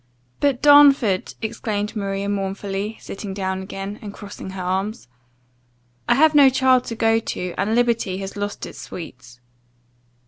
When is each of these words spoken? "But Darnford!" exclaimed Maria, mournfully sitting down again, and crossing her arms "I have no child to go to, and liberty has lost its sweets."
"But 0.39 0.63
Darnford!" 0.63 1.35
exclaimed 1.43 1.95
Maria, 1.95 2.27
mournfully 2.27 2.97
sitting 2.99 3.35
down 3.35 3.61
again, 3.61 3.99
and 4.01 4.11
crossing 4.11 4.49
her 4.49 4.63
arms 4.63 5.07
"I 6.09 6.15
have 6.15 6.33
no 6.33 6.49
child 6.49 6.85
to 6.85 6.95
go 6.95 7.19
to, 7.19 7.53
and 7.55 7.75
liberty 7.75 8.17
has 8.17 8.35
lost 8.35 8.65
its 8.65 8.79
sweets." 8.81 9.39